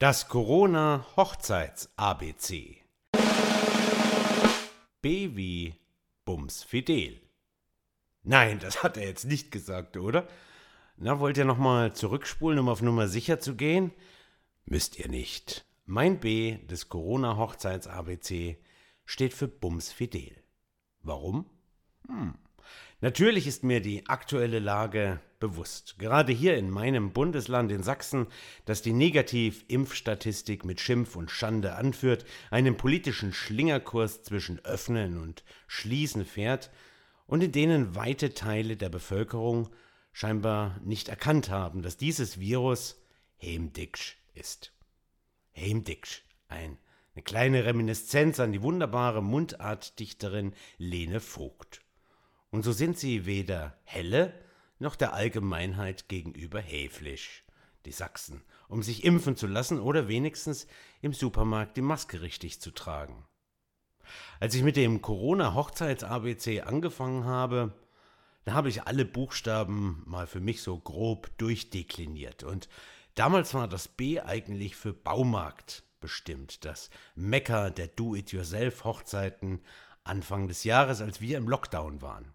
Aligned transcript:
Das 0.00 0.26
Corona-Hochzeits-ABC. 0.28 2.76
B 5.02 5.36
wie 5.36 5.74
Bums 6.24 6.62
Fidel. 6.62 7.20
Nein, 8.22 8.58
das 8.60 8.82
hat 8.82 8.96
er 8.96 9.06
jetzt 9.06 9.26
nicht 9.26 9.50
gesagt, 9.50 9.98
oder? 9.98 10.26
Na, 10.96 11.20
wollt 11.20 11.36
ihr 11.36 11.44
nochmal 11.44 11.92
zurückspulen, 11.92 12.58
um 12.58 12.70
auf 12.70 12.80
Nummer 12.80 13.08
sicher 13.08 13.40
zu 13.40 13.56
gehen? 13.56 13.92
Müsst 14.64 14.98
ihr 14.98 15.10
nicht. 15.10 15.66
Mein 15.84 16.18
B 16.18 16.56
des 16.64 16.88
Corona-Hochzeits-ABC 16.88 18.56
steht 19.04 19.34
für 19.34 19.48
Bums 19.48 19.92
Fidel. 19.92 20.34
Warum? 21.02 21.44
Hm. 22.08 22.38
Natürlich 23.02 23.46
ist 23.46 23.64
mir 23.64 23.80
die 23.80 24.06
aktuelle 24.08 24.58
Lage 24.58 25.20
bewusst, 25.38 25.98
gerade 25.98 26.32
hier 26.32 26.58
in 26.58 26.68
meinem 26.68 27.14
Bundesland 27.14 27.72
in 27.72 27.82
Sachsen, 27.82 28.26
das 28.66 28.82
die 28.82 28.92
Negativ-Impfstatistik 28.92 30.66
mit 30.66 30.80
Schimpf 30.80 31.16
und 31.16 31.30
Schande 31.30 31.76
anführt, 31.76 32.26
einen 32.50 32.76
politischen 32.76 33.32
Schlingerkurs 33.32 34.22
zwischen 34.22 34.62
Öffnen 34.66 35.16
und 35.16 35.44
Schließen 35.66 36.26
fährt 36.26 36.70
und 37.26 37.42
in 37.42 37.52
denen 37.52 37.94
weite 37.94 38.34
Teile 38.34 38.76
der 38.76 38.90
Bevölkerung 38.90 39.70
scheinbar 40.12 40.78
nicht 40.84 41.08
erkannt 41.08 41.48
haben, 41.48 41.80
dass 41.80 41.96
dieses 41.96 42.38
Virus 42.38 43.00
Hemdiksch 43.36 44.18
ist. 44.34 44.74
Hemdiksch, 45.52 46.22
ein, 46.48 46.76
eine 47.14 47.22
kleine 47.22 47.64
Reminiszenz 47.64 48.40
an 48.40 48.52
die 48.52 48.60
wunderbare 48.60 49.22
Mundartdichterin 49.22 50.52
Lene 50.76 51.20
Vogt. 51.20 51.80
Und 52.50 52.64
so 52.64 52.72
sind 52.72 52.98
sie 52.98 53.26
weder 53.26 53.78
helle 53.84 54.34
noch 54.78 54.96
der 54.96 55.12
Allgemeinheit 55.12 56.08
gegenüber 56.08 56.60
häflich, 56.60 57.44
die 57.84 57.92
Sachsen, 57.92 58.42
um 58.68 58.82
sich 58.82 59.04
impfen 59.04 59.36
zu 59.36 59.46
lassen 59.46 59.78
oder 59.78 60.08
wenigstens 60.08 60.66
im 61.00 61.12
Supermarkt 61.12 61.76
die 61.76 61.82
Maske 61.82 62.22
richtig 62.22 62.60
zu 62.60 62.70
tragen. 62.72 63.24
Als 64.40 64.54
ich 64.54 64.62
mit 64.62 64.76
dem 64.76 65.02
Corona-Hochzeits-ABC 65.02 66.62
angefangen 66.62 67.24
habe, 67.24 67.72
da 68.44 68.54
habe 68.54 68.68
ich 68.68 68.84
alle 68.84 69.04
Buchstaben 69.04 70.02
mal 70.06 70.26
für 70.26 70.40
mich 70.40 70.62
so 70.62 70.78
grob 70.78 71.30
durchdekliniert. 71.38 72.42
Und 72.42 72.68
damals 73.14 73.54
war 73.54 73.68
das 73.68 73.86
B 73.86 74.20
eigentlich 74.20 74.76
für 74.76 74.92
Baumarkt 74.92 75.84
bestimmt, 76.00 76.64
das 76.64 76.90
Mecker 77.14 77.70
der 77.70 77.88
Do-it-yourself-Hochzeiten 77.88 79.60
Anfang 80.02 80.48
des 80.48 80.64
Jahres, 80.64 81.02
als 81.02 81.20
wir 81.20 81.36
im 81.36 81.48
Lockdown 81.48 82.00
waren. 82.00 82.34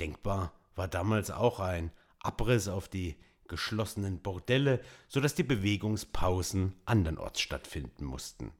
Denkbar 0.00 0.52
war 0.74 0.88
damals 0.88 1.30
auch 1.30 1.60
ein 1.60 1.90
Abriss 2.20 2.68
auf 2.68 2.88
die 2.88 3.16
geschlossenen 3.48 4.20
Bordelle, 4.20 4.80
sodass 5.08 5.34
die 5.34 5.42
Bewegungspausen 5.42 6.74
andernorts 6.84 7.40
stattfinden 7.40 8.04
mussten. 8.04 8.52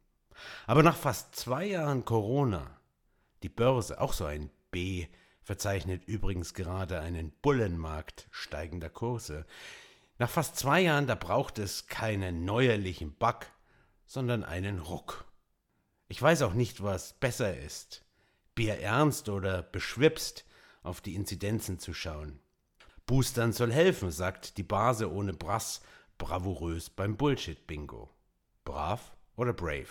Aber 0.67 0.83
nach 0.83 0.97
fast 0.97 1.37
zwei 1.37 1.67
Jahren 1.67 2.05
Corona, 2.05 2.79
die 3.43 3.49
Börse, 3.49 4.01
auch 4.01 4.13
so 4.13 4.25
ein 4.25 4.51
B, 4.71 5.07
verzeichnet 5.43 6.05
übrigens 6.07 6.55
gerade 6.55 7.01
einen 7.01 7.31
Bullenmarkt 7.43 8.29
steigender 8.31 8.91
Kurse. 8.91 9.47
Nach 10.19 10.29
fast 10.29 10.57
zwei 10.57 10.83
Jahren, 10.83 11.07
da 11.07 11.15
braucht 11.15 11.59
es 11.59 11.87
keinen 11.87 12.45
neuerlichen 12.45 13.15
Bug, 13.15 13.47
sondern 14.05 14.45
einen 14.45 14.79
Ruck. 14.79 15.25
Ich 16.09 16.21
weiß 16.21 16.43
auch 16.43 16.55
nicht, 16.55 16.83
was 16.83 17.15
besser 17.15 17.57
ist. 17.57 18.05
Bier 18.55 18.79
ernst 18.81 19.29
oder 19.29 19.63
beschwipst, 19.63 20.45
auf 20.83 21.01
die 21.01 21.15
Inzidenzen 21.15 21.79
zu 21.79 21.93
schauen. 21.93 22.41
Boostern 23.07 23.53
soll 23.53 23.73
helfen, 23.73 24.11
sagt 24.11 24.59
die 24.59 24.63
Base 24.63 25.11
ohne 25.11 25.33
Brass 25.33 25.81
bravourös 26.19 26.91
beim 26.91 27.17
Bullshit-Bingo. 27.17 28.11
Brav 28.65 29.17
oder 29.37 29.53
brave? 29.53 29.89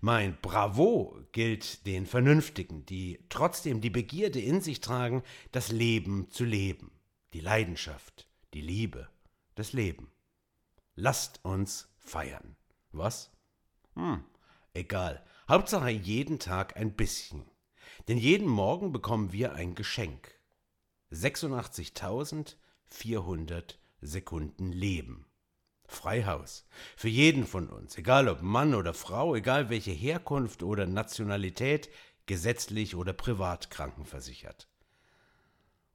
Mein 0.00 0.38
Bravo 0.40 1.18
gilt 1.32 1.86
den 1.86 2.06
Vernünftigen, 2.06 2.84
die 2.86 3.18
trotzdem 3.28 3.80
die 3.80 3.90
Begierde 3.90 4.40
in 4.40 4.60
sich 4.60 4.80
tragen, 4.80 5.22
das 5.52 5.72
Leben 5.72 6.30
zu 6.30 6.44
leben, 6.44 6.92
die 7.32 7.40
Leidenschaft, 7.40 8.28
die 8.54 8.60
Liebe, 8.60 9.08
das 9.54 9.72
Leben. 9.72 10.12
Lasst 10.94 11.44
uns 11.44 11.88
feiern. 11.98 12.56
Was? 12.92 13.32
Hm, 13.94 14.22
egal. 14.74 15.24
Hauptsache 15.48 15.90
jeden 15.90 16.38
Tag 16.38 16.76
ein 16.76 16.94
bisschen. 16.94 17.44
Denn 18.08 18.18
jeden 18.18 18.48
Morgen 18.48 18.92
bekommen 18.92 19.32
wir 19.32 19.54
ein 19.54 19.74
Geschenk. 19.74 20.30
86.400 21.12 23.76
Sekunden 24.00 24.72
Leben. 24.72 25.26
Freihaus. 25.88 26.66
Für 26.96 27.08
jeden 27.08 27.46
von 27.46 27.68
uns, 27.68 27.96
egal 27.96 28.28
ob 28.28 28.42
Mann 28.42 28.74
oder 28.74 28.92
Frau, 28.92 29.34
egal 29.34 29.70
welche 29.70 29.92
Herkunft 29.92 30.62
oder 30.62 30.86
Nationalität, 30.86 31.88
gesetzlich 32.26 32.96
oder 32.96 33.12
privat 33.12 33.70
krankenversichert. 33.70 34.68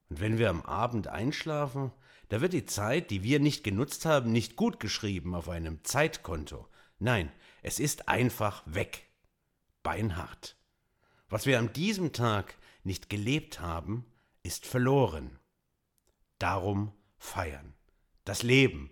Und 0.09 0.21
wenn 0.21 0.37
wir 0.37 0.49
am 0.49 0.61
Abend 0.61 1.07
einschlafen, 1.07 1.91
da 2.29 2.41
wird 2.41 2.53
die 2.53 2.65
Zeit, 2.65 3.11
die 3.11 3.23
wir 3.23 3.39
nicht 3.39 3.63
genutzt 3.63 4.05
haben, 4.05 4.31
nicht 4.31 4.55
gut 4.55 4.79
geschrieben 4.79 5.35
auf 5.35 5.49
einem 5.49 5.83
Zeitkonto. 5.83 6.67
Nein, 6.99 7.31
es 7.61 7.79
ist 7.79 8.07
einfach 8.07 8.63
weg. 8.65 9.07
Beinhart. 9.83 10.55
Was 11.31 11.45
wir 11.45 11.59
an 11.59 11.71
diesem 11.71 12.11
Tag 12.11 12.57
nicht 12.83 13.09
gelebt 13.09 13.61
haben, 13.61 14.05
ist 14.43 14.65
verloren. 14.65 15.39
Darum 16.39 16.91
feiern. 17.17 17.73
Das 18.25 18.43
Leben. 18.43 18.91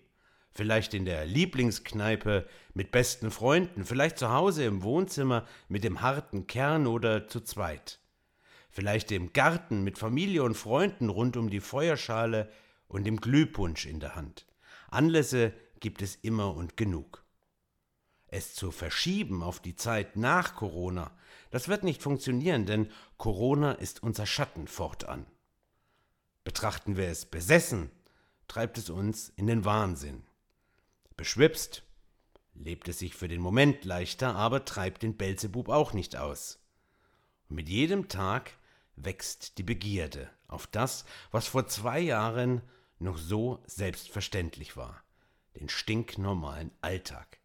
Vielleicht 0.54 0.94
in 0.94 1.04
der 1.04 1.26
Lieblingskneipe 1.26 2.48
mit 2.74 2.92
besten 2.92 3.30
Freunden, 3.30 3.84
vielleicht 3.84 4.18
zu 4.18 4.32
Hause 4.32 4.64
im 4.64 4.84
Wohnzimmer 4.84 5.46
mit 5.68 5.84
dem 5.84 6.02
harten 6.02 6.48
Kern 6.48 6.88
oder 6.88 7.28
zu 7.28 7.42
zweit. 7.42 8.00
Vielleicht 8.70 9.12
im 9.12 9.34
Garten 9.34 9.84
mit 9.84 9.98
Familie 9.98 10.44
und 10.44 10.56
Freunden 10.56 11.10
rund 11.10 11.36
um 11.36 11.50
die 11.50 11.60
Feuerschale 11.60 12.50
und 12.88 13.04
dem 13.04 13.18
Glühpunsch 13.18 13.86
in 13.86 14.00
der 14.00 14.16
Hand. 14.16 14.46
Anlässe 14.90 15.52
gibt 15.82 16.02
es 16.02 16.16
immer 16.16 16.56
und 16.56 16.78
genug. 16.78 17.19
Es 18.31 18.53
zu 18.53 18.72
verschieben 18.72 19.41
auf 19.44 19.59
die 19.59 19.75
Zeit 19.75 20.16
nach 20.16 20.56
Corona, 20.56 21.12
das 21.50 21.67
wird 21.67 21.84
nicht 21.84 22.01
funktionieren, 22.01 22.66
denn 22.66 22.91
Corona 23.17 23.72
ist 23.72 24.03
unser 24.03 24.25
Schatten 24.25 24.67
fortan. 24.67 25.25
Betrachten 26.44 26.95
wir 26.95 27.07
es 27.07 27.25
besessen, 27.25 27.91
treibt 28.47 28.78
es 28.78 28.90
uns 28.90 29.29
in 29.29 29.47
den 29.47 29.66
Wahnsinn. 29.66 30.23
Beschwipst, 31.17 31.84
lebt 32.53 32.88
es 32.88 33.00
sich 33.00 33.16
für 33.16 33.28
den 33.28 33.41
Moment 33.41 33.84
leichter, 33.84 34.35
aber 34.35 34.66
treibt 34.66 35.03
den 35.03 35.17
Belzebub 35.17 35.69
auch 35.69 35.94
nicht 35.94 36.16
aus. 36.16 36.59
Und 37.50 37.56
mit 37.56 37.69
jedem 37.69 38.09
Tag 38.09 38.51
wächst 38.96 39.57
die 39.57 39.63
Begierde 39.63 40.29
auf 40.47 40.67
das, 40.67 41.06
was 41.31 41.47
vor 41.47 41.67
zwei 41.67 42.00
Jahren 42.00 42.61
noch 43.00 43.17
so 43.17 43.63
selbstverständlich 43.66 44.78
war, 44.78 45.03
den 45.59 45.69
stinknormalen 45.69 46.72
Alltag 46.81 47.39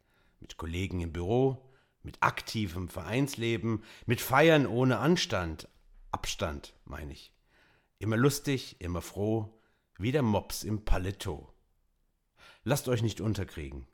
mit 0.44 0.58
Kollegen 0.58 1.00
im 1.00 1.10
Büro, 1.10 1.70
mit 2.02 2.22
aktivem 2.22 2.90
Vereinsleben, 2.90 3.82
mit 4.04 4.20
Feiern 4.20 4.66
ohne 4.66 4.98
Anstand, 4.98 5.68
Abstand, 6.10 6.74
meine 6.84 7.12
ich. 7.14 7.32
Immer 7.98 8.18
lustig, 8.18 8.78
immer 8.78 9.00
froh, 9.00 9.58
wie 9.96 10.12
der 10.12 10.20
Mops 10.20 10.62
im 10.62 10.84
Paletot. 10.84 11.50
Lasst 12.62 12.88
euch 12.88 13.00
nicht 13.00 13.22
unterkriegen. 13.22 13.86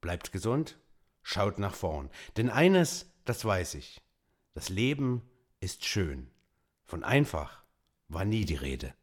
Bleibt 0.00 0.32
gesund, 0.32 0.78
schaut 1.22 1.58
nach 1.58 1.74
vorn. 1.74 2.08
Denn 2.38 2.48
eines, 2.48 3.12
das 3.26 3.44
weiß 3.44 3.74
ich, 3.74 4.00
das 4.54 4.70
Leben 4.70 5.28
ist 5.60 5.84
schön. 5.84 6.30
Von 6.86 7.04
einfach 7.04 7.64
war 8.08 8.24
nie 8.24 8.46
die 8.46 8.54
Rede. 8.54 8.94